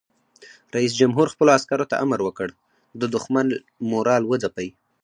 [0.75, 2.49] رئیس جمهور خپلو عسکرو ته امر وکړ؛
[3.01, 3.47] د دښمن
[3.89, 4.67] مورال وځپئ!